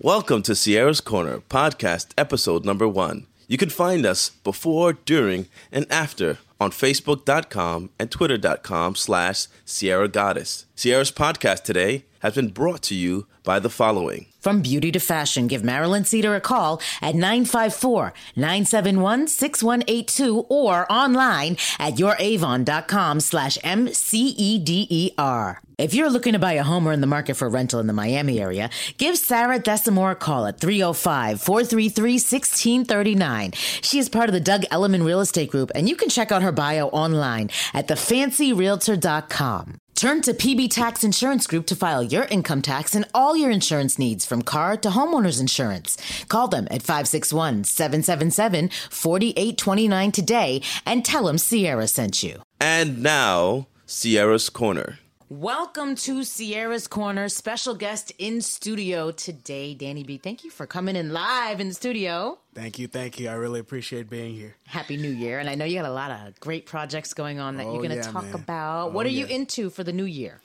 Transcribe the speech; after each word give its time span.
Welcome 0.00 0.42
to 0.42 0.54
Sierra's 0.54 1.00
Corner, 1.00 1.38
podcast 1.50 2.12
episode 2.16 2.64
number 2.64 2.86
one. 2.86 3.26
You 3.48 3.58
can 3.58 3.68
find 3.68 4.06
us 4.06 4.30
before, 4.30 4.92
during, 4.92 5.48
and 5.72 5.90
after 5.90 6.38
on 6.60 6.70
Facebook.com 6.70 7.90
and 7.98 8.10
Twitter.com 8.10 8.94
slash 8.94 9.46
Sierra 9.64 10.08
Goddess. 10.08 10.66
Sierra's 10.74 11.12
podcast 11.12 11.62
today 11.64 12.04
has 12.20 12.34
been 12.34 12.48
brought 12.48 12.82
to 12.82 12.94
you 12.94 13.26
by 13.44 13.58
the 13.58 13.70
following. 13.70 14.26
From 14.40 14.60
beauty 14.62 14.92
to 14.92 15.00
fashion, 15.00 15.46
give 15.46 15.64
Marilyn 15.64 16.04
Cedar 16.04 16.34
a 16.34 16.40
call 16.40 16.80
at 17.00 17.14
954 17.14 18.12
971 18.36 19.28
6182 19.28 20.46
or 20.48 20.90
online 20.92 21.56
at 21.78 21.94
youravon.com 21.94 23.20
slash 23.20 23.58
M 23.64 23.92
C 23.92 24.28
E 24.28 24.58
D 24.58 24.86
E 24.90 25.10
R. 25.18 25.60
If 25.78 25.94
you're 25.94 26.10
looking 26.10 26.32
to 26.32 26.40
buy 26.40 26.54
a 26.54 26.64
home 26.64 26.88
or 26.88 26.92
in 26.92 27.00
the 27.00 27.06
market 27.06 27.36
for 27.36 27.48
rental 27.48 27.78
in 27.78 27.86
the 27.86 27.92
Miami 27.92 28.40
area, 28.40 28.68
give 28.96 29.16
Sarah 29.16 29.60
Desamore 29.60 30.12
a 30.12 30.16
call 30.16 30.46
at 30.46 30.58
305 30.60 31.40
433 31.40 32.12
1639. 32.14 33.52
She 33.52 33.98
is 33.98 34.08
part 34.08 34.28
of 34.28 34.32
the 34.32 34.40
Doug 34.40 34.64
Elliman 34.72 35.04
Real 35.04 35.20
Estate 35.20 35.50
Group, 35.50 35.70
and 35.76 35.88
you 35.88 35.94
can 35.94 36.08
check 36.08 36.32
out 36.32 36.42
her 36.42 36.47
bio 36.52 36.88
online 36.88 37.50
at 37.74 37.88
thefancyrealtor.com. 37.88 39.78
Turn 39.98 40.22
to 40.22 40.32
PB 40.32 40.70
Tax 40.70 41.02
Insurance 41.02 41.48
Group 41.48 41.66
to 41.66 41.74
file 41.74 42.04
your 42.04 42.22
income 42.26 42.62
tax 42.62 42.94
and 42.94 43.04
all 43.12 43.36
your 43.36 43.50
insurance 43.50 43.98
needs 43.98 44.24
from 44.24 44.42
car 44.42 44.76
to 44.76 44.90
homeowners 44.90 45.40
insurance. 45.40 45.96
Call 46.28 46.46
them 46.46 46.68
at 46.70 46.82
561 46.82 47.64
777 47.64 48.68
4829 48.90 50.12
today 50.12 50.62
and 50.86 51.04
tell 51.04 51.24
them 51.24 51.36
Sierra 51.36 51.88
sent 51.88 52.22
you. 52.22 52.40
And 52.60 53.02
now, 53.02 53.66
Sierra's 53.86 54.48
Corner. 54.50 55.00
Welcome 55.30 55.94
to 55.96 56.24
Sierra's 56.24 56.86
Corner. 56.86 57.28
Special 57.28 57.74
guest 57.74 58.12
in 58.16 58.40
studio 58.40 59.10
today, 59.10 59.74
Danny 59.74 60.02
B. 60.02 60.16
Thank 60.16 60.42
you 60.42 60.50
for 60.50 60.66
coming 60.66 60.96
in 60.96 61.12
live 61.12 61.60
in 61.60 61.68
the 61.68 61.74
studio. 61.74 62.38
Thank 62.54 62.78
you, 62.78 62.86
thank 62.88 63.20
you. 63.20 63.28
I 63.28 63.34
really 63.34 63.60
appreciate 63.60 64.08
being 64.08 64.34
here. 64.34 64.56
Happy 64.66 64.96
New 64.96 65.10
Year. 65.10 65.38
And 65.38 65.50
I 65.50 65.54
know 65.54 65.66
you 65.66 65.74
got 65.78 65.84
a 65.84 65.92
lot 65.92 66.10
of 66.10 66.40
great 66.40 66.64
projects 66.64 67.12
going 67.12 67.40
on 67.40 67.58
that 67.58 67.66
Oh, 67.66 67.72
you're 67.72 67.82
going 67.82 67.90
to 67.90 67.96
yeah, 67.96 68.02
talk 68.10 68.24
man. 68.24 68.34
about. 68.36 68.86
Oh, 68.88 68.90
what 68.92 69.04
are 69.04 69.10
you 69.10 69.26
into 69.26 69.68
for 69.68 69.84
the 69.84 69.92
new 69.92 70.06
year? 70.06 70.40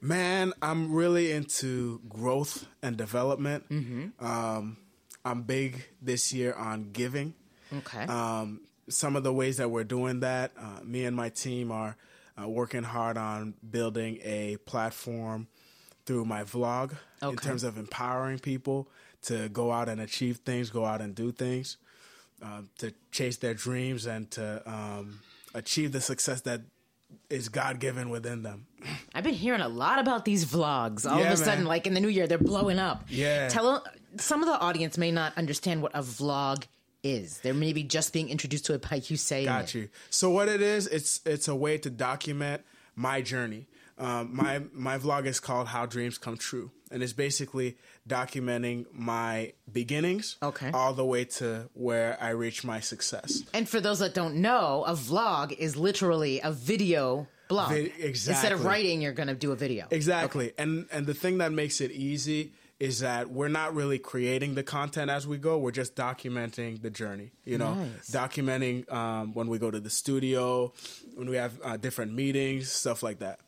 Man, 0.00 0.52
I'm 0.62 0.92
really 0.94 1.32
into 1.32 2.00
growth 2.08 2.68
and 2.82 2.96
development. 2.96 3.64
Um, 4.20 4.76
I'm 5.24 5.42
big 5.42 5.86
this 6.00 6.32
year 6.32 6.54
on 6.54 6.90
giving. 6.92 7.34
Okay. 7.76 8.04
Um, 8.04 8.60
some 8.88 9.16
of 9.16 9.24
the 9.24 9.32
ways 9.32 9.56
that 9.56 9.70
we're 9.72 9.82
doing 9.84 10.20
that, 10.20 10.52
uh, 10.56 10.84
me 10.84 11.04
and 11.04 11.16
my 11.16 11.30
team 11.30 11.72
are 11.72 11.96
uh, 12.42 12.48
working 12.48 12.82
hard 12.82 13.16
on 13.18 13.54
building 13.70 14.18
a 14.22 14.56
platform 14.66 15.46
through 16.06 16.24
my 16.24 16.42
vlog 16.44 16.92
in 17.22 17.36
terms 17.36 17.62
of 17.64 17.76
empowering 17.78 18.38
people 18.38 18.88
to 19.22 19.48
go 19.50 19.70
out 19.70 19.88
and 19.88 20.00
achieve 20.00 20.38
things, 20.38 20.70
go 20.70 20.84
out 20.84 21.00
and 21.00 21.14
do 21.14 21.30
things, 21.30 21.76
uh, 22.42 22.62
to 22.78 22.92
chase 23.12 23.36
their 23.36 23.54
dreams, 23.54 24.06
and 24.06 24.30
to 24.30 24.62
um, 24.66 25.20
achieve 25.54 25.92
the 25.92 26.00
success 26.00 26.40
that 26.42 26.62
is 27.28 27.48
God 27.48 27.80
given 27.80 28.08
within 28.08 28.42
them. 28.42 28.66
I've 29.14 29.24
been 29.24 29.34
hearing 29.34 29.60
a 29.60 29.68
lot 29.68 29.98
about 29.98 30.24
these 30.24 30.44
vlogs. 30.46 31.10
All 31.10 31.18
Yeah, 31.20 31.26
of 31.26 31.32
a 31.34 31.36
sudden, 31.36 31.60
man. 31.60 31.64
like 31.66 31.86
in 31.86 31.94
the 31.94 32.00
new 32.00 32.08
year, 32.08 32.26
they're 32.26 32.38
blowing 32.38 32.78
up. 32.78 33.04
Yeah. 33.08 33.48
Tell 33.48 33.84
some 34.16 34.42
of 34.42 34.46
the 34.48 34.58
audience 34.58 34.96
may 34.96 35.10
not 35.10 35.36
understand 35.36 35.82
what 35.82 35.92
a 35.94 36.00
vlog 36.02 36.64
is. 37.02 37.38
They're 37.40 37.54
maybe 37.54 37.82
just 37.82 38.12
being 38.12 38.28
introduced 38.28 38.66
to 38.66 38.74
it 38.74 38.82
by 38.88 39.02
you 39.06 39.16
saying 39.16 39.46
Got 39.46 39.64
it. 39.64 39.74
you. 39.74 39.88
So 40.10 40.30
what 40.30 40.48
it 40.48 40.60
is, 40.62 40.86
it's 40.86 41.20
it's 41.24 41.48
a 41.48 41.54
way 41.56 41.78
to 41.78 41.90
document 41.90 42.62
my 42.94 43.22
journey. 43.22 43.66
Um, 43.98 44.34
my 44.34 44.62
my 44.72 44.96
vlog 44.98 45.26
is 45.26 45.40
called 45.40 45.68
How 45.68 45.84
Dreams 45.86 46.16
Come 46.16 46.38
True, 46.38 46.70
and 46.90 47.02
it's 47.02 47.12
basically 47.12 47.76
documenting 48.08 48.86
my 48.92 49.52
beginnings, 49.70 50.36
Okay. 50.42 50.70
all 50.72 50.92
the 50.94 51.04
way 51.04 51.24
to 51.26 51.68
where 51.74 52.16
I 52.20 52.30
reach 52.30 52.64
my 52.64 52.80
success. 52.80 53.42
And 53.54 53.68
for 53.68 53.80
those 53.80 53.98
that 54.00 54.14
don't 54.14 54.36
know, 54.36 54.84
a 54.86 54.92
vlog 54.94 55.52
is 55.52 55.76
literally 55.76 56.40
a 56.40 56.50
video 56.50 57.28
blog. 57.48 57.70
Vi- 57.72 57.92
Instead 58.02 58.52
of 58.52 58.64
writing, 58.64 59.00
you're 59.02 59.12
going 59.12 59.28
to 59.28 59.34
do 59.34 59.52
a 59.52 59.56
video. 59.56 59.86
Exactly, 59.90 60.52
and 60.58 60.86
and 60.90 61.06
the 61.06 61.14
thing 61.14 61.38
that 61.38 61.52
makes 61.52 61.80
it 61.80 61.90
easy 61.90 62.52
is 62.80 63.00
that 63.00 63.30
we're 63.30 63.48
not 63.48 63.74
really 63.74 63.98
creating 63.98 64.54
the 64.54 64.62
content 64.62 65.10
as 65.10 65.26
we 65.26 65.36
go. 65.36 65.58
We're 65.58 65.70
just 65.70 65.94
documenting 65.94 66.80
the 66.82 66.90
journey. 66.90 67.30
You 67.44 67.58
know, 67.58 67.74
Nice. 67.74 68.10
documenting 68.10 68.90
um, 68.92 69.34
when 69.34 69.48
we 69.48 69.58
go 69.58 69.70
to 69.70 69.78
the 69.80 69.90
studio, 69.90 70.72
when 71.14 71.28
we 71.28 71.36
have 71.36 71.52
uh, 71.62 71.76
different 71.76 72.14
meetings, 72.14 72.70
stuff 72.72 73.02
like 73.02 73.18
that. 73.20 73.38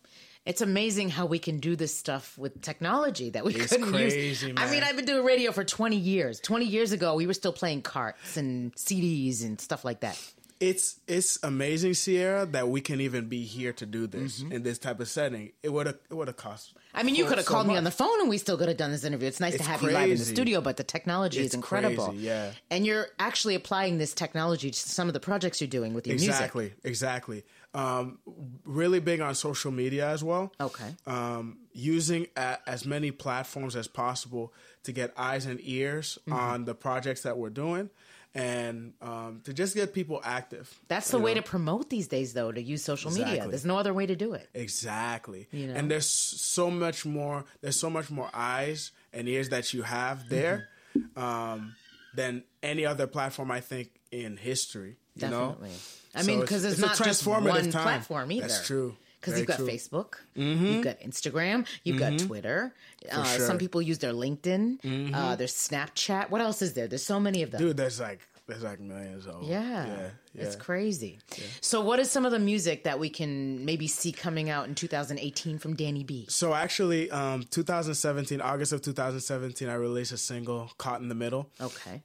It's 0.44 0.60
amazing 0.60 1.09
how 1.10 1.26
we 1.26 1.38
can 1.38 1.60
do 1.60 1.76
this 1.76 1.97
stuff 1.97 2.37
with 2.37 2.60
technology 2.62 3.31
that 3.31 3.44
we 3.44 3.54
It's 3.54 3.69
couldn't 3.72 3.87
use. 3.94 4.12
crazy, 4.12 4.53
I 4.56 4.71
mean. 4.71 4.82
I've 4.82 4.97
been 4.97 5.04
doing 5.04 5.25
radio 5.25 5.53
for 5.53 5.62
20 5.65 5.97
years. 5.97 6.41
20 6.41 6.65
years 6.66 6.91
ago, 6.92 7.15
we 7.15 7.26
were 7.28 7.34
still 7.34 7.53
playing 7.53 7.82
carts 7.82 8.37
and 8.37 8.75
CDs 8.75 9.44
and 9.44 9.60
stuff 9.60 9.84
like 9.84 10.00
that. 10.00 10.19
it's 10.60 10.98
it's 11.06 11.38
amazing, 11.42 11.94
Sierra, 11.94 12.44
that 12.47 12.69
we 12.69 12.81
can 12.81 13.00
even 13.00 13.28
be 13.28 13.44
here 13.44 13.72
to 13.75 13.87
do 13.87 14.06
this 14.09 14.41
Mm-hmm. 14.42 14.53
in 14.53 14.62
this 14.65 14.78
type 14.78 14.98
of 15.00 15.09
setting. 15.09 15.53
It 15.62 15.72
would 15.72 15.87
have 15.87 15.98
it 16.10 16.15
would 16.15 16.26
have 16.28 16.37
cost. 16.37 16.75
I 16.94 17.03
mean, 17.03 17.14
you 17.14 17.25
could 17.25 17.38
have 17.38 17.47
so 17.47 17.53
called 17.54 17.66
me 17.66 17.76
on 17.76 17.84
the 17.84 17.91
phone 17.91 18.20
and 18.20 18.28
we 18.28 18.36
still 18.38 18.58
could 18.58 18.69
have 18.69 18.76
done 18.76 18.91
this 18.91 19.04
interview. 19.04 19.26
It's 19.28 19.41
nice 19.41 19.53
to 19.54 19.58
It's 19.60 19.66
have 19.66 19.82
you 19.82 19.91
live 19.91 20.10
in 20.10 20.19
the 20.19 20.25
studio, 20.25 20.60
but 20.60 20.76
the 20.76 20.84
technology 20.84 21.41
is 21.41 21.54
incredible. 21.54 22.06
crazy, 22.08 22.25
yeah. 22.25 22.53
And 22.70 22.84
you're 22.84 23.06
actually 23.19 23.54
applying 23.54 23.98
this 23.98 24.12
technology 24.14 24.70
to 24.70 24.78
some 24.78 25.08
of 25.08 25.14
the 25.14 25.20
projects 25.20 25.60
you're 25.60 25.69
doing 25.69 25.94
with 25.94 26.06
your 26.06 26.14
music. 26.14 26.28
Exactly, 26.30 26.72
exactly. 26.84 27.44
Um, 27.75 28.19
really 28.66 29.00
big 29.00 29.20
on 29.22 29.34
social 29.34 29.70
media 29.72 30.08
as 30.10 30.22
well. 30.22 30.53
Okay. 30.60 30.94
Um, 31.06 31.56
using 31.72 32.26
a, 32.36 32.58
as 32.66 32.84
many 32.84 33.10
platforms 33.10 33.74
as 33.74 33.88
possible 33.88 34.53
to 34.82 34.92
get 34.92 35.12
eyes 35.16 35.47
and 35.47 35.59
ears 35.62 36.19
Mm-hmm. 36.26 36.32
on 36.38 36.64
the 36.66 36.74
projects 36.74 37.22
that 37.22 37.38
we're 37.38 37.48
doing, 37.50 37.88
and 38.34 38.94
um, 39.03 39.41
to 39.44 39.53
just 39.53 39.75
get 39.75 39.93
people 39.93 40.20
active. 40.25 40.72
That's 40.88 41.10
the 41.10 41.19
way 41.19 41.34
know? 41.34 41.41
to 41.43 41.47
promote 41.48 41.91
these 41.91 42.09
days, 42.09 42.32
though, 42.32 42.50
to 42.50 42.60
use 42.62 42.82
social 42.82 43.10
media. 43.10 43.47
There's 43.48 43.65
no 43.66 43.76
other 43.78 43.93
way 43.93 44.06
to 44.06 44.16
do 44.16 44.32
it. 44.34 44.48
Exactly. 44.54 45.48
You 45.53 45.66
know? 45.69 45.75
And 45.75 45.91
there's 45.91 46.06
so 46.09 46.71
much 46.71 47.04
more. 47.04 47.44
There's 47.60 47.78
so 47.78 47.91
much 47.91 48.10
more 48.10 48.31
eyes 48.32 48.92
and 49.12 49.28
ears 49.28 49.50
that 49.50 49.72
you 49.75 49.82
have 49.82 50.28
there 50.28 50.69
Mm-hmm. 50.94 51.19
um, 51.22 51.75
than 52.15 52.44
any 52.62 52.84
other 52.84 53.06
platform. 53.06 53.50
I 53.50 53.60
think 53.60 53.88
in 54.10 54.37
history. 54.37 54.97
You 55.15 55.21
Definitely. 55.22 55.71
know. 55.71 55.75
I 56.15 56.21
So 56.21 56.26
mean, 56.26 56.41
because 56.41 56.62
there's 56.62 56.75
it's 56.75 56.82
a 56.82 56.87
not 56.87 56.98
just 57.03 57.26
one 57.26 57.44
time. 57.44 57.71
platform 57.82 58.31
either. 58.31 58.42
That's 58.47 58.66
true. 58.66 58.94
Because 59.22 59.38
you've 59.38 59.47
got 59.47 59.59
true. 59.59 59.69
Facebook, 59.69 60.15
you've 60.34 60.83
got 60.84 60.99
Instagram, 61.00 61.65
you've 61.84 61.99
got 62.00 62.19
Twitter. 62.19 62.75
Uh, 63.10 63.22
sure. 63.22 63.47
Some 63.47 63.56
people 63.59 63.81
use 63.81 63.99
their 64.00 64.12
LinkedIn. 64.12 65.12
Uh, 65.15 65.37
there's 65.37 65.55
Snapchat. 65.55 66.28
What 66.31 66.41
else 66.41 66.60
is 66.60 66.72
there? 66.75 66.88
There's 66.88 67.05
so 67.05 67.21
many 67.21 67.43
of 67.43 67.53
them. 67.53 67.60
Dude, 67.60 67.77
there's 67.77 68.00
like 68.00 68.21
there's 68.49 68.65
like 68.65 68.81
millions 68.81 69.25
of 69.27 69.34
them. 69.34 69.44
yeah, 69.44 69.87
Yeah. 69.87 70.10
Yeah. 70.34 70.43
it's 70.44 70.56
crazy. 70.56 71.21
So, 71.60 71.81
what 71.83 72.00
is 72.00 72.10
some 72.10 72.27
of 72.27 72.33
the 72.33 72.41
music 72.41 72.83
that 72.84 72.99
we 72.99 73.09
can 73.10 73.65
maybe 73.65 73.87
see 73.87 74.10
coming 74.10 74.50
out 74.50 74.66
in 74.66 74.75
2018 74.75 75.59
from 75.59 75.77
Danny 75.77 76.03
B? 76.03 76.27
So 76.28 76.53
actually, 76.53 77.09
um, 77.12 77.44
2017, 77.50 78.41
August 78.41 78.72
of 78.72 78.83
2017, 78.83 79.69
I 79.69 79.75
released 79.75 80.10
a 80.10 80.19
single, 80.19 80.72
"Caught 80.78 81.00
in 81.00 81.09
the 81.09 81.15
Middle." 81.15 81.49
Okay. 81.60 82.03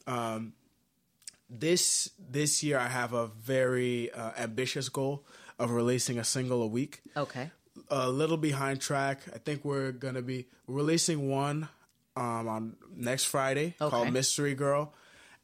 This 1.50 2.10
this 2.20 2.62
year, 2.62 2.78
I 2.78 2.90
have 2.90 3.14
a 3.14 3.28
very 3.28 4.12
uh, 4.12 4.32
ambitious 4.38 4.90
goal 4.90 5.26
of 5.60 5.72
releasing 5.72 6.20
a 6.20 6.24
single 6.24 6.62
a 6.64 6.68
week. 6.68 7.02
okay. 7.16 7.52
a 7.90 8.10
little 8.10 8.38
behind 8.38 8.82
track. 8.82 9.22
I 9.34 9.38
think 9.38 9.64
we're 9.64 9.92
gonna 9.92 10.22
be 10.22 10.48
releasing 10.68 11.30
one 11.30 11.70
um, 12.16 12.48
on 12.48 12.76
next 12.96 13.26
Friday 13.26 13.76
Okay. 13.80 13.90
called 13.90 14.12
Mystery 14.12 14.56
Girl, 14.56 14.94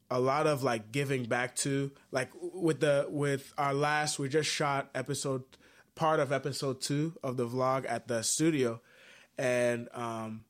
a 0.09 0.19
lot 0.19 0.45
of 0.45 0.61
like 0.61 0.91
giving 0.91 1.23
back 1.23 1.55
to 1.55 1.91
like 2.11 2.29
with 2.41 2.81
the 2.81 3.07
with 3.09 3.53
our 3.57 3.73
last 3.73 4.19
we 4.19 4.27
just 4.27 4.49
shot 4.49 4.89
episode 4.93 5.43
part 5.95 6.19
of 6.19 6.31
episode 6.31 6.81
two 6.81 7.13
of 7.23 7.37
the 7.37 7.47
vlog 7.47 7.85
at 7.87 8.07
the 8.07 8.21
studio 8.21 8.81
and 9.37 9.87
um 9.93 10.43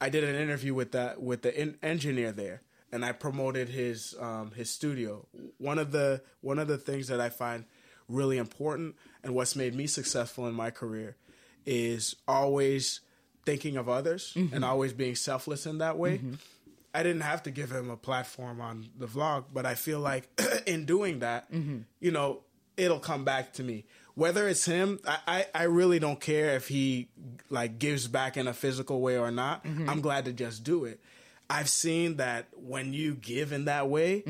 i 0.00 0.08
did 0.08 0.22
an 0.22 0.36
interview 0.36 0.72
with 0.72 0.92
that 0.92 1.20
with 1.20 1.42
the 1.42 1.60
in- 1.60 1.76
engineer 1.82 2.30
there 2.30 2.62
and 2.92 3.04
i 3.04 3.10
promoted 3.10 3.68
his 3.68 4.14
um 4.20 4.52
his 4.52 4.70
studio 4.70 5.26
one 5.58 5.78
of 5.78 5.90
the 5.90 6.22
one 6.40 6.58
of 6.58 6.68
the 6.68 6.78
things 6.78 7.08
that 7.08 7.20
i 7.20 7.28
find 7.28 7.64
really 8.08 8.38
important 8.38 8.94
and 9.22 9.34
what's 9.34 9.56
made 9.56 9.74
me 9.74 9.86
successful 9.86 10.46
in 10.46 10.54
my 10.54 10.70
career 10.70 11.16
is 11.64 12.16
always 12.26 13.00
thinking 13.44 13.76
of 13.76 13.88
others 13.88 14.32
and 14.36 14.50
mm-hmm. 14.50 14.64
always 14.64 14.92
being 14.92 15.14
selfless 15.14 15.66
in 15.66 15.78
that 15.78 15.98
way 15.98 16.18
mm-hmm. 16.18 16.34
I 16.94 17.02
didn't 17.02 17.22
have 17.22 17.44
to 17.44 17.50
give 17.50 17.72
him 17.72 17.90
a 17.90 17.96
platform 17.96 18.60
on 18.60 18.88
the 18.98 19.06
vlog, 19.06 19.44
but 19.52 19.64
I 19.64 19.74
feel 19.74 20.00
like 20.00 20.28
in 20.66 20.84
doing 20.84 21.20
that, 21.20 21.50
mm-hmm. 21.50 21.78
you 22.00 22.10
know, 22.10 22.40
it'll 22.76 23.00
come 23.00 23.24
back 23.24 23.54
to 23.54 23.62
me. 23.62 23.86
Whether 24.14 24.46
it's 24.46 24.66
him, 24.66 25.00
I, 25.06 25.18
I, 25.26 25.46
I 25.54 25.62
really 25.64 25.98
don't 25.98 26.20
care 26.20 26.54
if 26.54 26.68
he 26.68 27.08
like 27.48 27.78
gives 27.78 28.08
back 28.08 28.36
in 28.36 28.46
a 28.46 28.52
physical 28.52 29.00
way 29.00 29.18
or 29.18 29.30
not. 29.30 29.64
I'm 29.64 30.02
glad 30.02 30.26
to 30.26 30.34
just 30.34 30.64
do 30.64 30.84
it. 30.84 31.00
I've 31.48 31.68
seen 31.68 32.16
that 32.16 32.48
when 32.54 32.92
you 32.92 33.14
give 33.14 33.52
in 33.52 33.66
that 33.66 33.88
way, 33.88 34.24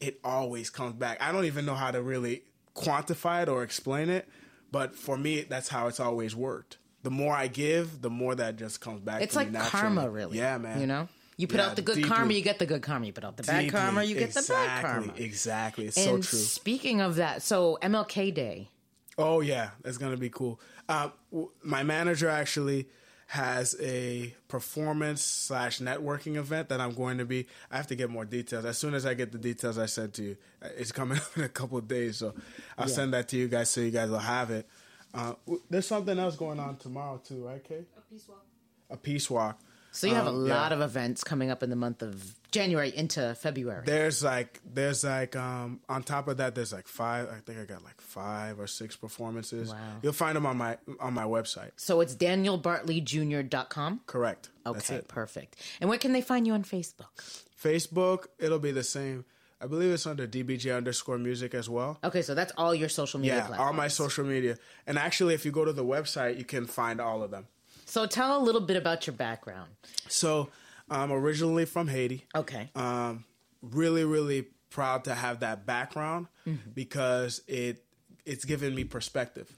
it 0.00 0.18
always 0.24 0.70
comes 0.70 0.94
back. 0.94 1.22
I 1.22 1.30
don't 1.30 1.44
even 1.44 1.66
know 1.66 1.74
how 1.74 1.92
to 1.92 2.02
really 2.02 2.42
quantify 2.82 3.42
it 3.42 3.48
or 3.48 3.62
explain 3.62 4.08
it, 4.08 4.28
but 4.70 4.94
for 4.94 5.16
me, 5.16 5.42
that's 5.42 5.68
how 5.68 5.86
it's 5.88 6.00
always 6.00 6.34
worked. 6.36 6.78
The 7.02 7.10
more 7.10 7.34
I 7.34 7.46
give, 7.48 8.02
the 8.02 8.10
more 8.10 8.34
that 8.34 8.56
just 8.56 8.80
comes 8.80 9.00
back. 9.00 9.22
It's 9.22 9.34
to 9.34 9.44
me 9.44 9.50
like 9.58 9.68
karma, 9.70 10.10
really. 10.10 10.38
Yeah, 10.38 10.58
man. 10.58 10.80
You 10.80 10.86
know, 10.86 11.08
you 11.36 11.46
put 11.46 11.58
Yeah, 11.58 11.66
out 11.68 11.76
the 11.76 11.82
good 11.82 11.94
deeply. 11.96 12.10
karma, 12.10 12.32
you 12.32 12.42
get 12.42 12.58
the 12.58 12.66
good 12.66 12.82
karma. 12.82 13.06
You 13.06 13.12
put 13.12 13.24
out 13.24 13.36
the 13.36 13.44
bad 13.44 13.60
Deeply. 13.62 13.78
karma, 13.78 14.02
you 14.02 14.14
get 14.16 14.32
the 14.34 14.44
bad 14.48 14.84
karma. 14.84 15.12
Exactly. 15.16 15.86
It's 15.86 15.96
and 15.96 16.04
so 16.24 16.30
true. 16.30 16.38
speaking 16.38 17.00
of 17.00 17.14
that, 17.16 17.42
so 17.42 17.78
MLK 17.82 18.34
Day. 18.34 18.68
Oh 19.16 19.40
yeah, 19.40 19.70
that's 19.82 19.96
gonna 19.98 20.16
be 20.16 20.30
cool. 20.30 20.60
Uh, 20.88 21.10
w- 21.30 21.50
my 21.62 21.82
manager 21.82 22.28
actually 22.28 22.88
has 23.32 23.76
a 23.78 24.34
performance 24.48 25.22
slash 25.22 25.80
networking 25.80 26.36
event 26.36 26.70
that 26.70 26.80
I'm 26.80 26.94
going 26.94 27.18
to 27.18 27.26
be. 27.26 27.46
I 27.70 27.76
have 27.76 27.86
to 27.88 27.94
get 27.94 28.08
more 28.08 28.24
details. 28.24 28.64
As 28.64 28.78
soon 28.78 28.94
as 28.94 29.04
I 29.04 29.12
get 29.12 29.32
the 29.32 29.38
details, 29.38 29.76
I 29.78 29.84
said 29.84 30.14
to 30.14 30.22
you, 30.22 30.36
Uh, 30.62 30.68
it's 30.78 30.92
coming 30.92 31.18
up 31.24 31.36
in 31.36 31.42
a 31.44 31.48
couple 31.48 31.76
of 31.76 31.86
days, 31.86 32.16
so 32.18 32.34
I'll 32.78 32.88
send 32.88 33.12
that 33.12 33.28
to 33.28 33.36
you 33.36 33.46
guys 33.48 33.68
so 33.70 33.82
you 33.82 33.90
guys 33.90 34.08
will 34.08 34.18
have 34.18 34.50
it. 34.50 34.66
Uh, 35.12 35.34
there's 35.68 35.86
something 35.86 36.18
else 36.18 36.36
going 36.36 36.58
on 36.58 36.76
tomorrow 36.76 37.20
too, 37.22 37.44
right, 37.46 37.62
Kay? 37.62 37.84
A 37.98 38.00
peace 38.10 38.24
walk. 38.28 38.46
A 38.90 38.96
peace 38.96 39.30
walk. 39.30 39.60
So 39.90 40.06
you 40.06 40.14
have 40.14 40.26
a 40.26 40.30
Um, 40.30 40.46
yeah. 40.46 40.54
lot 40.54 40.72
of 40.72 40.80
events 40.80 41.24
coming 41.24 41.50
up 41.50 41.62
in 41.62 41.70
the 41.70 41.76
month 41.76 42.02
of 42.02 42.34
January 42.50 42.94
into 42.94 43.34
February. 43.34 43.82
There's 43.84 44.22
like 44.22 44.60
there's 44.64 45.02
like 45.04 45.34
um 45.36 45.80
on 45.88 46.02
top 46.02 46.28
of 46.28 46.36
that 46.36 46.54
there's 46.54 46.72
like 46.72 46.86
five 46.86 47.28
I 47.28 47.40
think 47.40 47.58
I 47.58 47.64
got 47.64 47.82
like 47.84 48.00
five 48.00 48.60
or 48.60 48.66
six 48.66 48.96
performances. 48.96 49.70
Wow. 49.70 49.76
You'll 50.02 50.12
find 50.12 50.36
them 50.36 50.46
on 50.46 50.56
my 50.56 50.78
on 51.00 51.14
my 51.14 51.24
website. 51.24 51.72
so 51.76 52.00
it's 52.00 52.14
danielbartleyjr.com. 52.14 54.00
Correct. 54.06 54.50
Okay, 54.66 55.00
perfect. 55.08 55.56
And 55.80 55.88
where 55.88 55.98
can 55.98 56.12
they 56.12 56.20
find 56.20 56.46
you 56.46 56.52
on 56.52 56.62
Facebook? 56.64 57.42
Facebook, 57.62 58.26
it'll 58.38 58.58
be 58.58 58.70
the 58.70 58.84
same. 58.84 59.24
I 59.60 59.66
believe 59.66 59.90
it's 59.90 60.06
under 60.06 60.26
DBJ 60.26 60.76
underscore 60.76 61.18
music 61.18 61.52
as 61.52 61.68
well. 61.68 61.98
Okay, 62.04 62.22
so 62.22 62.32
that's 62.34 62.52
all 62.56 62.72
your 62.74 62.88
social 62.88 63.18
media 63.18 63.44
Yeah, 63.50 63.56
all 63.58 63.72
my 63.72 63.88
social 63.88 64.24
media. 64.24 64.56
And 64.86 64.96
actually, 64.98 65.34
if 65.34 65.44
you 65.44 65.50
go 65.50 65.64
to 65.64 65.72
the 65.72 65.84
website, 65.84 66.38
you 66.38 66.44
can 66.44 66.66
find 66.66 67.00
all 67.00 67.24
of 67.24 67.32
them. 67.32 67.48
So 67.88 68.06
tell 68.06 68.36
a 68.38 68.42
little 68.42 68.60
bit 68.60 68.76
about 68.76 69.06
your 69.06 69.14
background. 69.14 69.70
So 70.08 70.50
I'm 70.90 71.10
originally 71.10 71.64
from 71.64 71.88
Haiti. 71.88 72.26
Okay. 72.34 72.70
Um, 72.74 73.24
really, 73.62 74.04
really 74.04 74.48
proud 74.70 75.04
to 75.04 75.14
have 75.14 75.40
that 75.40 75.66
background 75.66 76.26
because 76.74 77.42
it 77.46 77.84
it's 78.24 78.44
given 78.44 78.74
me 78.74 78.84
perspective. 78.84 79.50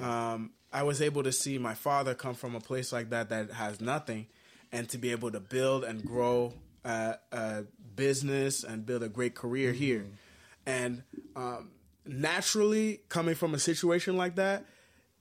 Um, 0.00 0.50
I 0.72 0.82
was 0.82 1.00
able 1.00 1.22
to 1.22 1.32
see 1.32 1.58
my 1.58 1.74
father 1.74 2.14
come 2.14 2.34
from 2.34 2.54
a 2.54 2.60
place 2.60 2.92
like 2.92 3.10
that 3.10 3.28
that 3.28 3.52
has 3.52 3.80
nothing, 3.80 4.26
and 4.72 4.88
to 4.88 4.98
be 4.98 5.10
able 5.12 5.30
to 5.30 5.40
build 5.40 5.84
and 5.84 6.04
grow 6.04 6.54
a, 6.84 7.16
a 7.32 7.64
business 7.94 8.64
and 8.64 8.86
build 8.86 9.02
a 9.02 9.08
great 9.08 9.34
career 9.34 9.72
here. 9.72 10.06
And 10.66 11.02
um, 11.36 11.70
naturally, 12.06 13.00
coming 13.08 13.34
from 13.34 13.54
a 13.54 13.58
situation 13.58 14.16
like 14.16 14.36
that, 14.36 14.64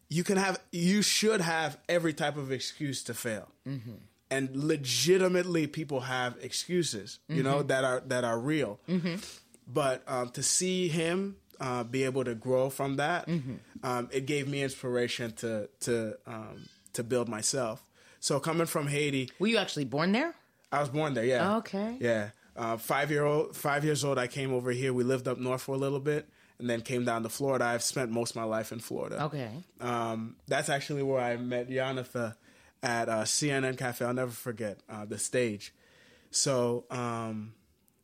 you 0.09 0.23
can 0.23 0.37
have 0.37 0.59
you 0.71 1.01
should 1.01 1.41
have 1.41 1.77
every 1.87 2.13
type 2.13 2.35
of 2.37 2.51
excuse 2.51 3.03
to 3.03 3.13
fail 3.13 3.47
and 4.31 4.49
legitimately 4.55 5.67
people 5.67 6.01
have 6.01 6.35
excuses 6.41 7.19
you 7.27 7.43
know 7.43 7.61
that 7.63 7.83
are 7.83 7.99
that 8.07 8.23
are 8.23 8.39
real 8.39 8.79
but 9.67 10.03
um, 10.07 10.29
to 10.29 10.41
see 10.43 10.87
him 10.87 11.35
uh, 11.59 11.83
be 11.83 12.03
able 12.03 12.23
to 12.23 12.33
grow 12.35 12.69
from 12.69 12.95
that 12.97 13.27
um, 13.83 14.09
it 14.11 14.25
gave 14.25 14.47
me 14.47 14.63
inspiration 14.63 15.31
to 15.33 15.69
to 15.81 16.15
um, 16.25 16.67
to 16.93 17.03
build 17.03 17.27
myself 17.29 17.83
so 18.19 18.39
coming 18.39 18.65
from 18.67 18.87
haiti 18.87 19.29
Were 19.39 19.47
you 19.47 19.57
actually 19.57 19.85
born 19.85 20.11
there? 20.11 20.33
I 20.71 20.81
was 20.81 20.89
born 20.89 21.13
there. 21.15 21.25
Yeah. 21.25 21.57
Okay. 21.57 21.97
Yeah. 21.99 22.29
Uh, 22.55 22.77
five 22.77 23.09
year 23.09 23.25
old, 23.25 23.55
five 23.55 23.83
years 23.83 24.03
old. 24.03 24.19
I 24.19 24.27
came 24.27 24.53
over 24.53 24.69
here. 24.71 24.91
We 24.93 25.03
lived 25.03 25.27
up 25.27 25.39
north 25.39 25.63
for 25.63 25.73
a 25.73 25.77
little 25.79 25.99
bit, 25.99 26.29
and 26.59 26.69
then 26.69 26.81
came 26.81 27.05
down 27.05 27.23
to 27.23 27.29
Florida. 27.29 27.65
I've 27.65 27.83
spent 27.83 28.11
most 28.11 28.31
of 28.31 28.35
my 28.35 28.43
life 28.43 28.71
in 28.71 28.79
Florida. 28.79 29.23
Okay. 29.25 29.49
Um, 29.79 30.35
that's 30.47 30.69
actually 30.69 31.03
where 31.03 31.21
I 31.21 31.37
met 31.37 31.69
Yanatha 31.69 32.35
at 32.83 33.09
uh, 33.09 33.23
CNN 33.23 33.77
Cafe. 33.77 34.05
I'll 34.05 34.13
never 34.13 34.31
forget 34.31 34.79
uh, 34.89 35.05
the 35.05 35.17
stage. 35.17 35.73
So 36.31 36.85
um, 36.91 37.53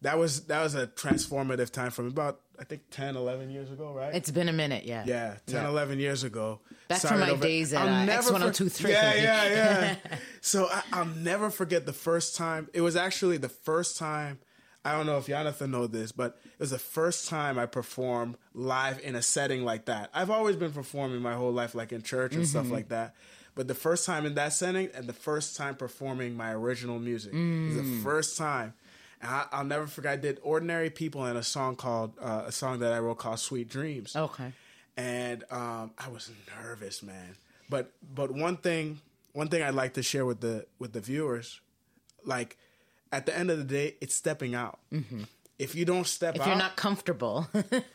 that 0.01 0.17
was 0.17 0.45
that 0.45 0.63
was 0.63 0.75
a 0.75 0.87
transformative 0.87 1.69
time 1.69 1.91
for 1.91 2.03
me. 2.03 2.09
About 2.09 2.39
I 2.59 2.63
think 2.63 2.83
10, 2.91 3.17
11 3.17 3.49
years 3.49 3.71
ago, 3.71 3.91
right? 3.91 4.15
It's 4.15 4.31
been 4.31 4.47
a 4.47 4.53
minute, 4.53 4.85
yeah. 4.85 5.03
Yeah, 5.05 5.35
10, 5.47 5.65
11 5.65 5.99
years 5.99 6.23
ago. 6.23 6.61
Back 6.87 7.01
from 7.01 7.19
my 7.19 7.35
days 7.35 7.73
at, 7.73 7.85
uh, 7.85 8.21
X1023. 8.21 8.89
Yeah, 8.89 9.13
yeah, 9.15 9.49
yeah. 9.49 9.95
so 10.41 10.69
I, 10.71 10.83
I'll 10.93 11.05
never 11.05 11.49
forget 11.49 11.85
the 11.85 11.93
first 11.93 12.35
time. 12.35 12.69
It 12.73 12.81
was 12.81 12.95
actually 12.95 13.37
the 13.37 13.49
first 13.49 13.97
time. 13.97 14.39
I 14.85 14.91
don't 14.91 15.05
know 15.07 15.17
if 15.17 15.25
Jonathan 15.27 15.71
know 15.71 15.87
this, 15.87 16.11
but 16.11 16.37
it 16.45 16.59
was 16.59 16.69
the 16.69 16.77
first 16.79 17.27
time 17.27 17.57
I 17.59 17.65
performed 17.65 18.37
live 18.53 18.99
in 19.03 19.15
a 19.15 19.21
setting 19.21 19.65
like 19.65 19.85
that. 19.85 20.11
I've 20.13 20.29
always 20.29 20.55
been 20.55 20.71
performing 20.71 21.21
my 21.21 21.33
whole 21.33 21.51
life, 21.51 21.73
like 21.75 21.91
in 21.91 22.03
church 22.03 22.35
and 22.35 22.43
Mm-hmm. 22.43 22.49
stuff 22.49 22.71
like 22.71 22.89
that. 22.89 23.15
But 23.55 23.67
the 23.67 23.73
first 23.75 24.05
time 24.05 24.25
in 24.25 24.35
that 24.35 24.53
setting, 24.53 24.89
and 24.93 25.07
the 25.07 25.13
first 25.13 25.57
time 25.57 25.75
performing 25.75 26.35
my 26.37 26.51
original 26.53 26.99
music, 26.99 27.33
it 27.33 27.37
was 27.65 27.75
Mm. 27.75 27.77
the 27.77 28.03
first 28.03 28.37
time. 28.37 28.73
And 29.21 29.31
I, 29.31 29.45
I'll 29.51 29.63
never 29.65 29.87
forget. 29.87 30.11
I 30.13 30.17
did 30.17 30.39
"Ordinary 30.43 30.89
People" 30.89 31.23
and 31.25 31.37
a 31.37 31.43
song 31.43 31.75
called 31.77 32.13
uh, 32.21 32.43
a 32.45 32.51
song 32.51 32.79
that 32.79 32.91
I 32.93 32.99
wrote 32.99 33.17
called 33.17 33.39
"Sweet 33.39 33.69
Dreams." 33.69 34.15
Okay. 34.15 34.51
and 34.97 35.43
um, 35.51 35.91
I 35.97 36.09
was 36.09 36.29
nervous, 36.61 37.01
man. 37.01 37.35
But 37.69 37.91
but 38.13 38.29
one 38.31 38.57
thing 38.57 38.99
one 39.33 39.47
thing 39.47 39.63
I'd 39.63 39.73
like 39.73 39.93
to 39.93 40.03
share 40.03 40.25
with 40.25 40.41
the 40.41 40.67
with 40.79 40.91
the 40.93 41.01
viewers, 41.01 41.61
like 42.25 42.57
at 43.11 43.25
the 43.25 43.37
end 43.37 43.51
of 43.51 43.57
the 43.57 43.63
day, 43.63 43.95
it's 44.01 44.15
stepping 44.15 44.55
out. 44.55 44.79
Mm-hmm. 44.91 45.23
If 45.57 45.75
you 45.75 45.85
don't 45.85 46.07
step 46.07 46.35
If 46.35 46.41
out, 46.41 46.47
you're 46.47 46.57
not 46.57 46.75
comfortable. 46.75 47.47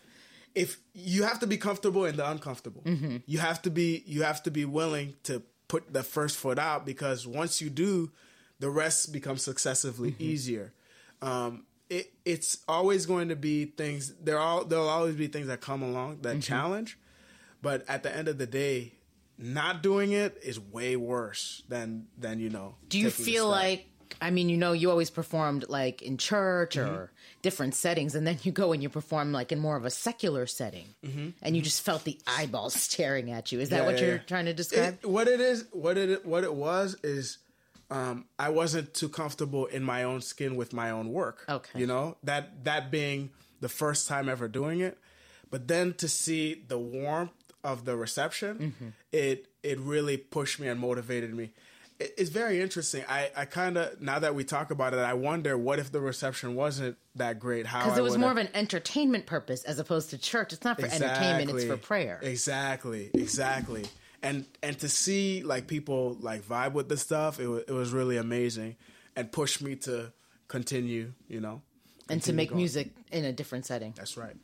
if 0.55 0.79
you 0.95 1.25
have 1.25 1.41
to 1.41 1.47
be 1.47 1.57
comfortable 1.57 2.05
in 2.05 2.17
the 2.17 2.29
uncomfortable, 2.29 2.83
mm-hmm. 2.83 3.19
you 3.27 3.39
have 3.39 3.63
to 3.63 3.71
be 3.71 4.03
you 4.07 4.23
have 4.23 4.43
to 4.45 4.51
be 4.51 4.65
willing 4.65 5.15
to 5.25 5.43
put 5.69 5.93
the 5.93 6.03
first 6.03 6.37
foot 6.37 6.59
out 6.59 6.85
because 6.85 7.27
once 7.27 7.61
you 7.61 7.71
do, 7.71 8.11
the 8.59 8.71
rest 8.71 9.13
becomes 9.13 9.43
successively 9.43 10.13
mm-hmm. 10.13 10.23
easier. 10.23 10.73
Um, 11.23 11.65
it, 11.89 12.13
it's 12.25 12.59
always 12.69 13.05
going 13.05 13.29
to 13.29 13.37
be 13.37 13.67
things. 13.67 14.15
There 14.23 14.39
all 14.39 14.65
there'll 14.65 14.89
always 14.89 15.17
be 15.17 15.27
things 15.27 15.49
that 15.49 15.61
come 15.61 15.83
along 15.83 16.21
that 16.23 16.41
challenge, 16.41 16.99
but 17.61 17.85
at 17.89 18.03
the 18.03 18.15
end 18.15 18.29
of 18.29 18.39
the 18.39 18.47
day, 18.47 18.95
not 19.37 19.83
doing 19.83 20.13
it 20.13 20.39
is 20.43 20.61
way 20.61 20.97
worse 20.97 21.63
than 21.69 22.07
than 22.17 22.39
you 22.39 22.49
know. 22.49 22.77
Do 22.89 22.99
you 22.99 23.11
feel 23.11 23.49
like 23.49 23.90
I 24.21 24.31
mean, 24.31 24.49
you 24.49 24.57
know, 24.57 24.73
you 24.73 24.91
always 24.91 25.11
performed 25.11 25.67
like 25.69 26.03
in 26.03 26.17
church 26.19 26.77
or 26.77 26.85
Mm-hmm. 26.87 27.15
different 27.43 27.75
settings, 27.75 28.15
and 28.15 28.27
then 28.27 28.39
you 28.43 28.53
go 28.53 28.73
and 28.73 28.83
you 28.83 28.89
perform 28.89 29.33
like 29.33 29.51
in 29.53 29.59
more 29.59 29.77
of 29.77 29.85
a 29.85 29.91
secular 29.91 30.47
setting, 30.47 30.95
Mm-hmm. 31.05 31.29
and 31.43 31.57
you 31.57 31.63
just 31.63 31.83
felt 31.83 32.05
the 32.05 32.19
eyeballs 32.27 32.75
staring 32.89 33.31
at 33.31 33.53
you. 33.53 33.61
Is 33.61 33.69
that 33.71 33.79
Yeah, 33.81 33.87
what 33.87 33.95
yeah, 33.99 34.05
you're 34.07 34.15
yeah. 34.17 34.23
trying 34.27 34.45
to 34.47 34.55
describe? 34.55 34.99
It, 35.03 35.09
what 35.09 35.29
it 35.29 35.41
is, 35.41 35.65
what 35.73 35.97
it 35.97 36.25
what 36.27 36.45
it 36.45 36.55
was 36.55 36.97
is, 37.03 37.39
um, 37.91 38.27
I 38.39 38.51
wasn't 38.51 38.95
too 38.95 39.09
comfortable 39.09 39.67
in 39.67 39.83
my 39.83 40.05
own 40.05 40.21
skin 40.21 40.55
with 40.57 40.73
my 40.73 40.91
own 40.91 41.13
work. 41.13 41.45
Okay. 41.49 41.81
you 41.81 41.87
know 41.87 42.17
that 42.25 42.65
that 42.65 42.91
being 42.91 43.31
the 43.61 43.69
first 43.69 44.09
time 44.09 44.29
ever 44.29 44.49
doing 44.49 44.81
it, 44.81 44.99
but 45.51 45.67
then 45.69 45.95
to 45.95 46.09
see 46.09 46.63
the 46.69 46.79
warmth 46.79 47.33
of 47.65 47.85
the 47.85 47.97
reception, 47.97 48.59
Mm-hmm. 48.59 48.89
it 49.13 49.47
it 49.63 49.79
really 49.81 50.17
pushed 50.17 50.59
me 50.61 50.69
and 50.69 50.81
motivated 50.81 51.35
me. 51.35 51.51
It, 52.01 52.15
it's 52.17 52.31
very 52.31 52.61
interesting. 52.61 53.05
I 53.09 53.31
I 53.37 53.45
kind 53.45 53.77
of 53.77 54.01
now 54.01 54.19
that 54.19 54.35
we 54.35 54.43
talk 54.43 54.71
about 54.71 54.95
it, 54.95 54.99
I 54.99 55.15
wonder 55.15 55.57
what 55.57 55.79
if 55.79 55.93
the 55.93 56.01
reception 56.01 56.55
wasn't 56.55 56.97
that 57.17 57.39
great. 57.39 57.67
How 57.67 57.85
Because 57.85 57.99
it 57.99 58.03
was 58.03 58.19
more 58.19 58.33
of 58.33 58.39
an 58.39 58.49
entertainment 58.55 59.27
purpose 59.27 59.63
as 59.65 59.79
opposed 59.79 60.11
to 60.11 60.19
church. 60.19 60.53
It's 60.53 60.65
not 60.65 60.81
for 60.81 60.87
entertainment; 60.87 61.51
it's 61.51 61.65
for 61.65 61.77
prayer. 61.77 62.19
Exactly, 62.23 63.11
exactly. 63.15 63.85
And 64.23 64.47
and 64.63 64.79
to 64.81 64.89
see 64.89 65.43
like 65.43 65.67
people 65.67 66.17
like 66.21 66.43
vibe 66.43 66.73
with 66.73 66.89
the 66.89 66.97
stuff, 66.97 67.39
it 67.39 67.47
was 67.47 67.63
it 67.69 67.73
was 67.73 67.93
really 67.93 68.17
amazing, 68.17 68.77
and 69.15 69.31
pushed 69.31 69.63
me 69.63 69.77
to 69.77 70.13
continue. 70.49 71.13
You 71.29 71.41
know, 71.41 71.63
and 72.09 72.23
to 72.25 72.33
make 72.33 72.51
going. 72.51 72.59
music 72.59 72.91
in 73.13 73.25
a 73.25 73.33
different 73.33 73.67
setting. 73.67 73.95
That's 73.97 74.17
right. 74.17 74.37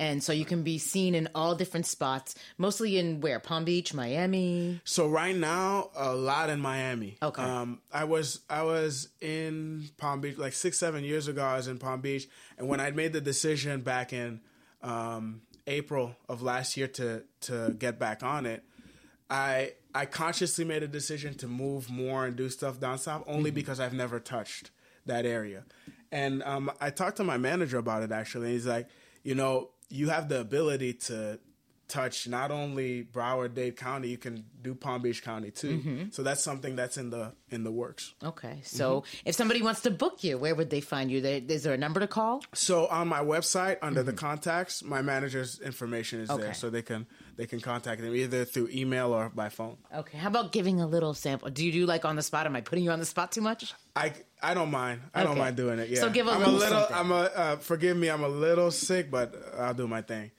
And 0.00 0.22
so 0.22 0.32
you 0.32 0.46
can 0.46 0.62
be 0.62 0.78
seen 0.78 1.14
in 1.14 1.28
all 1.34 1.54
different 1.54 1.84
spots, 1.84 2.34
mostly 2.56 2.98
in 2.98 3.20
where 3.20 3.38
Palm 3.38 3.66
Beach, 3.66 3.92
Miami. 3.92 4.80
So 4.84 5.06
right 5.06 5.36
now, 5.36 5.90
a 5.94 6.14
lot 6.14 6.48
in 6.48 6.58
Miami. 6.58 7.18
Okay. 7.22 7.42
Um, 7.42 7.82
I 7.92 8.04
was 8.04 8.40
I 8.48 8.62
was 8.62 9.10
in 9.20 9.90
Palm 9.98 10.22
Beach 10.22 10.38
like 10.38 10.54
six 10.54 10.78
seven 10.78 11.04
years 11.04 11.28
ago. 11.28 11.44
I 11.44 11.56
was 11.56 11.68
in 11.68 11.78
Palm 11.78 12.00
Beach, 12.00 12.26
and 12.56 12.66
when 12.66 12.80
I 12.80 12.90
made 12.92 13.12
the 13.12 13.20
decision 13.20 13.82
back 13.82 14.14
in 14.14 14.40
um, 14.82 15.42
April 15.66 16.16
of 16.30 16.40
last 16.40 16.78
year 16.78 16.88
to 16.88 17.22
to 17.42 17.76
get 17.78 17.98
back 17.98 18.22
on 18.22 18.46
it, 18.46 18.64
I 19.28 19.74
I 19.94 20.06
consciously 20.06 20.64
made 20.64 20.82
a 20.82 20.88
decision 20.88 21.34
to 21.34 21.46
move 21.46 21.90
more 21.90 22.24
and 22.24 22.36
do 22.36 22.48
stuff 22.48 22.80
down 22.80 22.96
south 22.96 23.24
only 23.26 23.50
because 23.50 23.80
I've 23.80 23.92
never 23.92 24.18
touched 24.18 24.70
that 25.04 25.26
area. 25.26 25.64
And 26.10 26.42
um, 26.42 26.70
I 26.80 26.88
talked 26.88 27.18
to 27.18 27.24
my 27.24 27.36
manager 27.36 27.76
about 27.76 28.02
it 28.02 28.12
actually. 28.12 28.46
And 28.46 28.54
he's 28.54 28.66
like, 28.66 28.88
you 29.22 29.34
know, 29.34 29.70
you 29.90 30.08
have 30.08 30.28
the 30.28 30.40
ability 30.40 30.94
to 30.94 31.38
touch 31.90 32.26
not 32.28 32.50
only 32.50 33.04
Broward, 33.04 33.54
Dade 33.54 33.76
County, 33.76 34.08
you 34.08 34.16
can 34.16 34.44
do 34.62 34.74
Palm 34.74 35.02
Beach 35.02 35.22
County 35.22 35.50
too. 35.50 35.78
Mm-hmm. 35.78 36.04
So 36.10 36.22
that's 36.22 36.42
something 36.42 36.76
that's 36.76 36.96
in 36.96 37.10
the 37.10 37.32
in 37.50 37.64
the 37.64 37.70
works. 37.70 38.14
Okay. 38.22 38.60
So 38.64 39.00
mm-hmm. 39.00 39.28
if 39.28 39.34
somebody 39.34 39.60
wants 39.60 39.82
to 39.82 39.90
book 39.90 40.24
you, 40.24 40.38
where 40.38 40.54
would 40.54 40.70
they 40.70 40.80
find 40.80 41.10
you? 41.10 41.20
There, 41.20 41.40
is 41.46 41.64
there 41.64 41.74
a 41.74 41.78
number 41.78 42.00
to 42.00 42.06
call? 42.06 42.42
So 42.54 42.86
on 42.86 43.08
my 43.08 43.20
website 43.20 43.78
under 43.82 44.02
the 44.02 44.12
mm-hmm. 44.12 44.26
contacts, 44.26 44.82
my 44.82 45.02
manager's 45.02 45.60
information 45.60 46.20
is 46.20 46.30
Okay. 46.30 46.42
there, 46.42 46.54
so 46.54 46.70
they 46.70 46.82
can 46.82 47.06
they 47.36 47.46
can 47.46 47.60
contact 47.60 48.00
them 48.00 48.14
either 48.14 48.44
through 48.44 48.68
email 48.72 49.12
or 49.12 49.28
by 49.28 49.48
phone. 49.48 49.76
Okay. 49.94 50.18
How 50.18 50.28
about 50.28 50.52
giving 50.52 50.80
a 50.80 50.86
little 50.86 51.14
sample? 51.14 51.50
Do 51.50 51.64
you 51.64 51.72
do 51.72 51.86
like 51.86 52.04
on 52.04 52.16
the 52.16 52.22
spot? 52.22 52.46
Am 52.46 52.56
I 52.56 52.60
putting 52.60 52.84
you 52.84 52.90
on 52.90 53.00
the 53.00 53.06
spot 53.06 53.32
too 53.32 53.40
much? 53.40 53.74
I 53.96 54.12
I 54.42 54.54
don't 54.54 54.70
mind. 54.70 55.00
I 55.14 55.24
don't 55.24 55.38
mind 55.38 55.56
doing 55.56 55.78
it. 55.78 55.88
Yeah. 55.88 56.00
So 56.00 56.10
give 56.10 56.26
a 56.26 56.30
I'm 56.30 56.38
little 56.40 56.56
a 56.56 56.58
little. 56.58 56.86
I'm 56.92 57.10
a. 57.10 57.14
Uh, 57.14 57.56
forgive 57.56 57.96
me. 57.96 58.08
I'm 58.08 58.24
a 58.24 58.28
little 58.28 58.70
sick, 58.70 59.10
but 59.10 59.34
I'll 59.58 59.74
do 59.74 59.88
my 59.88 60.02
thing. 60.02 60.30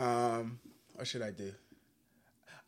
Um, 0.00 0.58
what 0.94 1.06
should 1.06 1.22
I 1.22 1.30
do? 1.30 1.52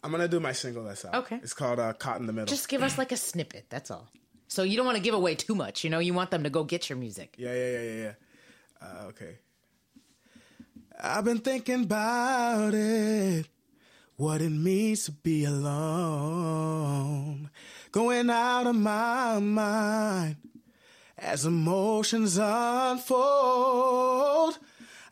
I'm 0.04 0.10
gonna 0.10 0.28
do 0.28 0.40
my 0.40 0.52
single 0.52 0.84
that's 0.84 1.04
out. 1.04 1.14
Okay. 1.14 1.36
It's 1.42 1.54
called 1.54 1.78
uh, 1.78 1.92
"Caught 1.92 2.20
in 2.20 2.26
the 2.26 2.32
Middle." 2.32 2.46
Just 2.46 2.68
give 2.68 2.82
us 2.82 2.98
like 2.98 3.12
a 3.12 3.16
snippet. 3.16 3.66
That's 3.70 3.90
all. 3.90 4.08
So 4.48 4.64
you 4.64 4.76
don't 4.76 4.84
want 4.84 4.96
to 4.98 5.02
give 5.02 5.14
away 5.14 5.34
too 5.34 5.54
much. 5.54 5.84
You 5.84 5.90
know, 5.90 6.00
you 6.00 6.12
want 6.12 6.30
them 6.30 6.42
to 6.42 6.50
go 6.50 6.64
get 6.64 6.90
your 6.90 6.98
music. 6.98 7.36
Yeah, 7.38 7.54
yeah, 7.54 7.70
yeah, 7.70 7.82
yeah, 7.82 8.02
yeah. 8.02 8.12
Uh, 8.82 9.04
okay. 9.08 9.38
I've 11.00 11.24
been 11.24 11.38
thinking 11.38 11.84
about 11.84 12.74
it, 12.74 13.46
what 14.16 14.42
it 14.42 14.50
means 14.50 15.06
to 15.06 15.12
be 15.12 15.44
alone, 15.44 16.70
going 17.92 18.28
out 18.28 18.66
of 18.66 18.76
my 18.76 19.38
mind 19.38 20.36
as 21.16 21.46
emotions 21.46 22.36
unfold. 22.38 22.98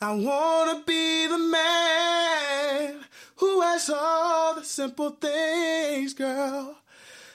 I 0.03 0.15
wanna 0.15 0.83
be 0.87 1.27
the 1.27 1.37
man 1.37 3.05
who 3.37 3.61
has 3.61 3.91
all 3.91 4.55
the 4.55 4.65
simple 4.65 5.11
things, 5.11 6.15
girl. 6.15 6.79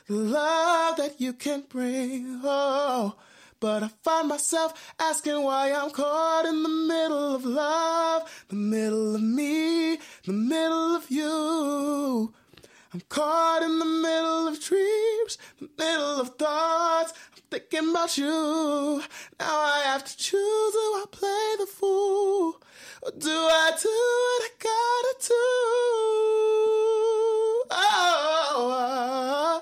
The 0.08 0.16
love 0.16 0.98
that 0.98 1.22
you 1.22 1.34
can 1.34 1.66
bring, 1.70 2.42
oh. 2.44 3.18
But 3.60 3.84
I 3.84 3.90
find 4.04 4.30
myself 4.30 4.94
asking 5.00 5.44
why 5.44 5.74
I'm 5.74 5.92
caught 5.92 6.48
in 6.48 6.64
the 6.64 6.70
middle 6.70 7.36
of 7.36 7.46
love, 7.46 8.46
the 8.50 8.56
middle 8.56 9.14
of 9.14 9.22
me, 9.22 9.98
the 10.26 10.34
middle 10.34 10.96
of 10.96 11.12
you. 11.12 12.34
I'm 12.96 13.02
caught 13.10 13.62
in 13.62 13.78
the 13.78 13.86
middle 13.86 14.48
of 14.48 14.60
dreams, 14.60 15.38
the 15.60 15.70
middle 15.78 16.20
of 16.20 16.36
thoughts. 16.38 17.14
Thinking 17.56 17.92
about 17.92 18.18
you. 18.18 19.02
Now 19.40 19.62
I 19.62 19.84
have 19.86 20.04
to 20.04 20.18
choose 20.18 20.74
do 20.74 20.78
I 20.78 21.06
play 21.10 21.56
the 21.58 21.66
fool? 21.66 22.62
Or 23.02 23.12
do 23.18 23.30
I 23.30 23.72
do 23.82 23.88
what 23.88 24.44
I 24.44 24.50
gotta 24.60 25.16
do? 25.22 25.36
Oh, 27.72 29.62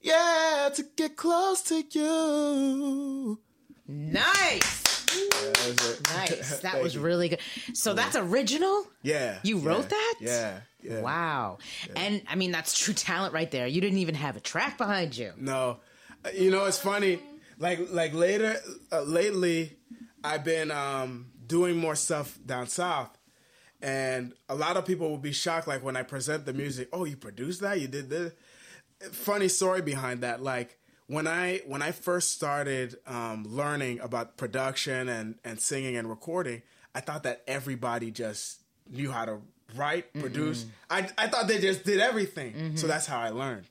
yeah, 0.00 0.70
to 0.76 0.82
get 0.96 1.16
close 1.16 1.60
to 1.64 1.84
you. 1.90 3.38
Nice. 3.86 4.86
Nice. 6.14 6.60
That 6.62 6.82
was 6.82 6.96
really 6.96 7.28
good. 7.28 7.40
So 7.74 7.92
that's 7.92 8.16
original? 8.16 8.86
Yeah. 9.02 9.40
You 9.42 9.58
yeah, 9.58 9.68
wrote 9.68 9.90
that? 9.90 10.14
Yeah. 10.20 10.60
Yeah. 10.82 11.00
Wow. 11.00 11.58
And 11.96 12.22
I 12.28 12.34
mean, 12.34 12.50
that's 12.50 12.78
true 12.78 12.94
talent 12.94 13.34
right 13.34 13.50
there. 13.50 13.66
You 13.66 13.82
didn't 13.82 13.98
even 13.98 14.14
have 14.14 14.36
a 14.36 14.40
track 14.40 14.78
behind 14.78 15.16
you. 15.16 15.32
No, 15.36 15.80
you 16.34 16.50
know 16.50 16.64
it's 16.66 16.78
funny. 16.78 17.20
Like 17.58 17.90
like 17.90 18.12
later 18.14 18.56
uh, 18.92 19.02
lately, 19.02 19.76
I've 20.22 20.44
been 20.44 20.70
um, 20.70 21.26
doing 21.46 21.76
more 21.76 21.94
stuff 21.94 22.38
down 22.44 22.66
south, 22.66 23.16
and 23.80 24.34
a 24.48 24.54
lot 24.54 24.76
of 24.76 24.84
people 24.84 25.08
will 25.08 25.18
be 25.18 25.32
shocked. 25.32 25.66
Like 25.66 25.82
when 25.82 25.96
I 25.96 26.02
present 26.02 26.46
the 26.46 26.52
music, 26.52 26.88
oh, 26.92 27.04
you 27.04 27.16
produced 27.16 27.60
that? 27.62 27.80
You 27.80 27.88
did 27.88 28.10
this? 28.10 28.32
Funny 29.12 29.48
story 29.48 29.82
behind 29.82 30.22
that. 30.22 30.42
Like 30.42 30.78
when 31.06 31.26
I 31.26 31.62
when 31.66 31.82
I 31.82 31.92
first 31.92 32.32
started 32.32 32.96
um, 33.06 33.44
learning 33.48 34.00
about 34.00 34.36
production 34.36 35.08
and 35.08 35.36
and 35.44 35.60
singing 35.60 35.96
and 35.96 36.08
recording, 36.08 36.62
I 36.94 37.00
thought 37.00 37.22
that 37.22 37.42
everybody 37.46 38.10
just 38.10 38.60
knew 38.88 39.10
how 39.10 39.24
to 39.24 39.40
write, 39.74 40.12
produce. 40.14 40.64
I 40.88 41.08
I 41.18 41.26
thought 41.26 41.48
they 41.48 41.58
just 41.58 41.84
did 41.84 41.98
everything. 42.00 42.76
So 42.76 42.86
that's 42.86 43.06
how 43.06 43.18
I 43.20 43.30
learned. 43.30 43.64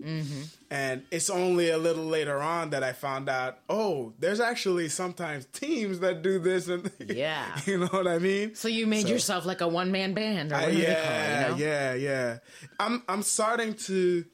And 0.69 1.03
it's 1.11 1.29
only 1.29 1.69
a 1.69 1.77
little 1.77 2.05
later 2.05 2.39
on 2.39 2.71
that 2.71 2.83
I 2.83 2.91
found 2.93 3.29
out, 3.29 3.59
oh, 3.69 4.13
there's 4.19 4.39
actually 4.39 4.89
sometimes 4.89 5.45
teams 5.45 5.99
that 5.99 6.21
do 6.21 6.39
this 6.39 6.67
and 6.67 6.91
Yeah. 7.07 7.45
you 7.65 7.77
know 7.77 7.85
what 7.87 8.07
I 8.07 8.17
mean? 8.19 8.55
So 8.55 8.67
you 8.67 8.87
made 8.87 9.03
So- 9.03 9.09
yourself 9.13 9.45
like 9.45 9.61
a 9.61 9.67
one 9.67 9.91
man 9.91 10.13
band, 10.13 10.51
or 10.51 10.55
Uh, 10.55 10.67
yeah, 10.67 11.03
call 11.03 11.13
it? 11.13 11.59
You 11.59 11.65
know? 11.65 11.71
yeah, 11.71 11.93
yeah. 11.93 12.37
I'm 12.79 13.03
I'm 13.07 13.21
starting 13.23 13.73
to. 13.87 14.25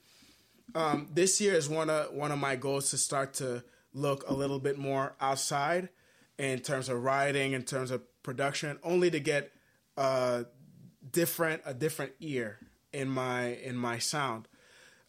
Um, 0.73 1.09
this 1.13 1.41
year 1.41 1.53
is 1.53 1.67
one 1.67 1.89
of 1.89 2.13
one 2.13 2.31
of 2.31 2.39
my 2.39 2.55
goals 2.55 2.91
to 2.91 2.97
start 2.97 3.33
to 3.35 3.63
look 3.93 4.23
a 4.29 4.33
little 4.33 4.57
bit 4.59 4.77
more 4.77 5.13
outside 5.19 5.89
in 6.39 6.59
terms 6.59 6.87
of 6.87 7.03
writing, 7.03 7.51
in 7.51 7.63
terms 7.63 7.91
of 7.91 8.01
production, 8.23 8.79
only 8.81 9.11
to 9.11 9.19
get 9.19 9.51
a 9.97 10.45
different 11.09 11.61
a 11.65 11.73
different 11.73 12.13
ear 12.19 12.59
in 12.93 13.09
my 13.09 13.55
in 13.55 13.75
my 13.75 13.99
sound. 13.99 14.47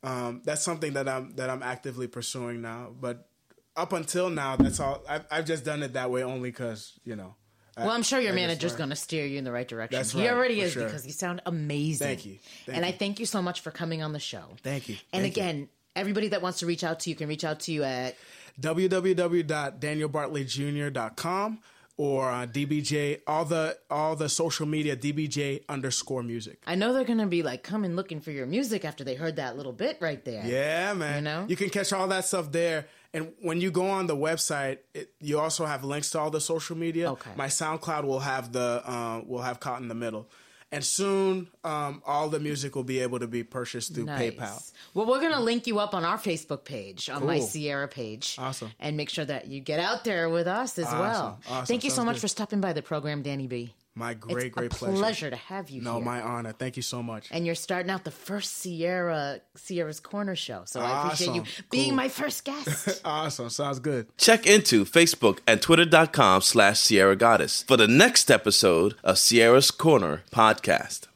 Um, 0.02 0.42
that's 0.44 0.62
something 0.62 0.94
that 0.94 1.08
I'm 1.08 1.36
that 1.36 1.50
I'm 1.50 1.62
actively 1.62 2.06
pursuing 2.06 2.60
now. 2.60 2.90
But 2.98 3.28
up 3.76 3.92
until 3.92 4.30
now, 4.30 4.56
that's 4.56 4.80
all. 4.80 5.02
I've, 5.08 5.24
I've 5.30 5.46
just 5.46 5.64
done 5.64 5.82
it 5.82 5.94
that 5.94 6.10
way 6.10 6.24
only 6.24 6.50
because 6.50 6.98
you 7.04 7.16
know. 7.16 7.34
Well, 7.76 7.90
I'm 7.90 8.02
sure 8.02 8.20
your 8.20 8.32
I 8.32 8.34
manager's 8.34 8.74
going 8.74 8.90
to 8.90 8.96
steer 8.96 9.24
you 9.24 9.38
in 9.38 9.44
the 9.44 9.52
right 9.52 9.66
direction. 9.66 9.98
That's 9.98 10.12
he 10.12 10.20
right, 10.20 10.34
already 10.34 10.60
is 10.60 10.72
sure. 10.72 10.84
because 10.84 11.06
you 11.06 11.12
sound 11.12 11.40
amazing. 11.46 12.06
Thank 12.06 12.26
you. 12.26 12.36
Thank 12.66 12.76
and 12.76 12.84
I 12.84 12.92
thank 12.92 13.18
you 13.18 13.24
so 13.24 13.40
much 13.40 13.62
for 13.62 13.70
coming 13.70 14.02
on 14.02 14.12
the 14.12 14.18
show. 14.18 14.44
Thank 14.62 14.90
you. 14.90 14.96
And 15.10 15.22
Thank 15.22 15.38
you. 15.38 15.42
again, 15.42 15.70
everybody 15.96 16.28
that 16.28 16.42
wants 16.42 16.58
to 16.58 16.66
reach 16.66 16.84
out 16.84 17.00
to 17.00 17.08
you 17.08 17.16
can 17.16 17.28
reach 17.28 17.44
out 17.44 17.60
to 17.60 17.72
you 17.72 17.82
at 17.82 18.14
www.danielbartleyjr.com 18.60 21.60
or 21.96 22.30
uh, 22.30 22.46
DBJ 22.46 23.20
all 23.26 23.44
the 23.44 23.76
all 23.90 24.16
the 24.16 24.28
social 24.28 24.66
media 24.66 24.96
DBJ 24.96 25.64
underscore 25.68 26.22
music. 26.22 26.62
I 26.66 26.74
know 26.74 26.92
they're 26.92 27.04
gonna 27.04 27.26
be 27.26 27.42
like 27.42 27.62
coming 27.62 27.96
looking 27.96 28.20
for 28.20 28.30
your 28.30 28.46
music 28.46 28.84
after 28.84 29.04
they 29.04 29.14
heard 29.14 29.36
that 29.36 29.56
little 29.56 29.72
bit 29.72 29.98
right 30.00 30.24
there. 30.24 30.44
Yeah, 30.44 30.94
man. 30.94 31.16
You 31.16 31.22
know? 31.22 31.46
you 31.48 31.56
can 31.56 31.70
catch 31.70 31.92
all 31.92 32.08
that 32.08 32.24
stuff 32.24 32.50
there. 32.52 32.86
And 33.14 33.32
when 33.42 33.60
you 33.60 33.70
go 33.70 33.88
on 33.90 34.06
the 34.06 34.16
website, 34.16 34.78
it, 34.94 35.12
you 35.20 35.38
also 35.38 35.66
have 35.66 35.84
links 35.84 36.10
to 36.10 36.18
all 36.18 36.30
the 36.30 36.40
social 36.40 36.76
media. 36.76 37.12
Okay. 37.12 37.30
My 37.36 37.48
SoundCloud 37.48 38.04
will 38.04 38.20
have 38.20 38.52
the 38.52 38.82
uh, 38.84 39.20
will 39.26 39.42
have 39.42 39.60
caught 39.60 39.82
in 39.82 39.88
the 39.88 39.94
middle, 39.94 40.30
and 40.72 40.84
soon 40.84 41.48
um, 41.62 42.02
all 42.04 42.28
the 42.28 42.40
music 42.40 42.74
will 42.74 42.82
be 42.82 43.00
able 43.00 43.18
to 43.20 43.28
be 43.28 43.44
purchased 43.44 43.94
through 43.94 44.06
Nice. 44.06 44.32
PayPal. 44.32 44.72
Well, 44.94 45.06
we're 45.06 45.20
gonna 45.20 45.40
link 45.40 45.66
you 45.66 45.78
up 45.78 45.94
on 45.94 46.04
our 46.04 46.18
Facebook 46.18 46.64
page, 46.64 47.08
on 47.10 47.26
my 47.26 47.38
Sierra 47.38 47.86
page. 47.86 48.36
Awesome. 48.38 48.72
And 48.80 48.96
make 48.96 49.10
sure 49.10 49.24
that 49.24 49.46
you 49.46 49.60
get 49.60 49.78
out 49.78 50.02
there 50.04 50.28
with 50.30 50.48
us 50.48 50.78
as 50.78 50.86
well. 50.86 51.38
Awesome. 51.48 51.66
Thank 51.66 51.84
you 51.84 51.90
so 51.90 52.04
much 52.04 52.16
good. 52.16 52.22
for 52.22 52.28
stopping 52.28 52.60
by 52.60 52.72
the 52.72 52.82
program, 52.82 53.22
Danny 53.22 53.46
B. 53.46 53.74
My 53.94 54.14
great, 54.14 54.46
it's 54.46 54.54
great 54.54 54.72
a 54.72 54.74
pleasure. 54.74 54.96
pleasure 54.96 55.30
to 55.30 55.36
have 55.36 55.68
you 55.68 55.82
No, 55.82 55.96
here. 55.96 56.04
my 56.04 56.22
honor. 56.22 56.52
Thank 56.52 56.76
you 56.76 56.82
so 56.82 57.02
much. 57.02 57.28
and 57.30 57.44
you're 57.44 57.54
starting 57.54 57.90
out 57.90 58.04
the 58.04 58.10
first 58.10 58.54
Sierra 58.56 59.40
Sierra's 59.54 60.00
Corner 60.00 60.34
show. 60.34 60.62
So 60.64 60.80
I 60.80 61.04
appreciate 61.04 61.34
you 61.34 61.42
Awesome. 61.42 61.64
being 61.70 61.88
Cool. 61.90 61.96
my 61.96 62.08
first 62.08 62.44
guest. 62.44 63.02
awesome. 63.04 63.50
Sounds 63.50 63.80
good. 63.80 64.06
Check 64.16 64.46
into 64.46 64.84
Facebook 64.86 65.40
and 65.46 65.60
Twitter.com 65.60 66.40
slash 66.40 66.80
Sierra 66.80 67.16
Goddess 67.16 67.64
for 67.64 67.76
the 67.76 67.86
next 67.88 68.30
episode 68.30 68.94
of 69.04 69.18
Sierra's 69.18 69.70
Corner 69.70 70.22
podcast. 70.32 71.08